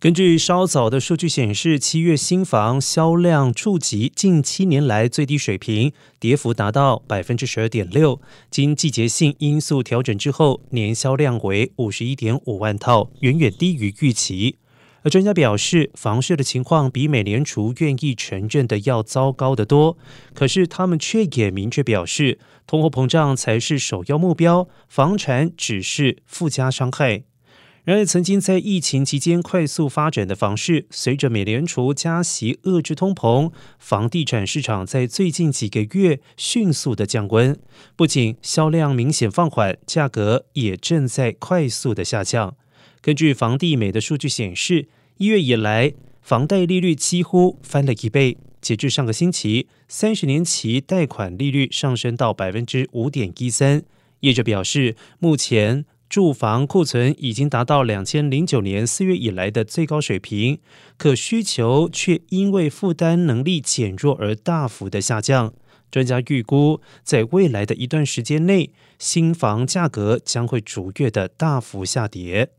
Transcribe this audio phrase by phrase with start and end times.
[0.00, 8.18] 根据稍早的数据显示，七月新房销量触及近七年来最低水平，跌幅达到百分之十二点六。
[8.50, 14.56] 经季节性因素调整之后，年销量为五十一点五万套，远远低于预期。
[15.02, 19.98] 而专家表示，房市的情况比美联储愿意承认的要糟糕得多。
[20.32, 27.24] 可是他们却也明确表示，通货膨胀才是首要目标，房产只是附加伤害。
[27.84, 37.58] 然而，曾经在疫情期间快速发展的房市，随着美联储加息遏制通膨，房地产市场在最近几个月迅速的降温。
[37.96, 42.54] 不仅销量明显放缓，价格也正在快速的下降。
[43.00, 44.86] 根据房地美的数据显示，
[45.16, 48.36] 一月以来，房贷利率几乎翻了一倍。
[48.60, 53.82] 截至上个星期，三十年期贷款利率上升到百分之五点一三。
[54.20, 55.86] 业者表示，目前。
[56.10, 60.58] 住房库存已经达到两千零九年四月以来的最高水平，
[60.98, 65.54] 可需求却因为负担能力减弱而大幅的下降。
[65.88, 72.50] 专家预估，在未来的一段时间内，新房价格将会逐月的大幅下跌。